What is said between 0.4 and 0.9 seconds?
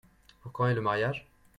Pour quand est le